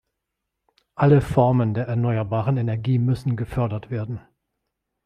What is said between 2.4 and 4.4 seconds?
Energie müssen gefördert werden.